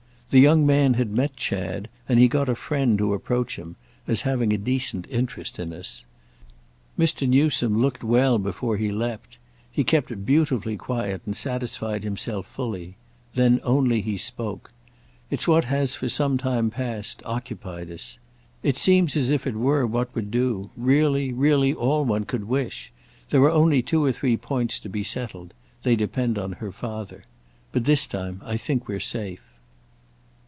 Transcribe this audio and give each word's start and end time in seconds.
The 0.31 0.39
young 0.39 0.65
man 0.65 0.93
had 0.93 1.11
met 1.11 1.35
Chad, 1.35 1.89
and 2.07 2.17
he 2.17 2.29
got 2.29 2.47
a 2.47 2.55
friend 2.55 2.97
to 2.99 3.13
approach 3.13 3.59
him—as 3.59 4.21
having 4.21 4.53
a 4.53 4.57
decent 4.57 5.05
interest 5.09 5.59
in 5.59 5.73
us. 5.73 6.05
Mr. 6.97 7.27
Newsome 7.27 7.81
looked 7.81 8.01
well 8.01 8.37
before 8.39 8.77
he 8.77 8.93
leaped; 8.93 9.37
he 9.69 9.83
kept 9.83 10.25
beautifully 10.25 10.77
quiet 10.77 11.21
and 11.25 11.35
satisfied 11.35 12.05
himself 12.05 12.47
fully; 12.47 12.95
then 13.33 13.59
only 13.65 13.99
he 13.99 14.15
spoke. 14.15 14.71
It's 15.29 15.49
what 15.49 15.65
has 15.65 15.95
for 15.95 16.07
some 16.07 16.37
time 16.37 16.69
past 16.69 17.21
occupied 17.25 17.91
us. 17.91 18.17
It 18.63 18.77
seems 18.77 19.17
as 19.17 19.31
if 19.31 19.45
it 19.45 19.55
were 19.55 19.85
what 19.85 20.15
would 20.15 20.31
do; 20.31 20.69
really, 20.77 21.33
really 21.33 21.73
all 21.73 22.05
one 22.05 22.23
could 22.23 22.45
wish. 22.45 22.93
There 23.31 23.41
are 23.41 23.51
only 23.51 23.81
two 23.81 24.01
or 24.01 24.13
three 24.13 24.37
points 24.37 24.79
to 24.79 24.87
be 24.87 25.03
settled—they 25.03 25.97
depend 25.97 26.37
on 26.37 26.53
her 26.53 26.71
father. 26.71 27.25
But 27.73 27.83
this 27.83 28.07
time 28.07 28.41
I 28.45 28.55
think 28.55 28.87
we're 28.87 29.01
safe." 29.01 29.43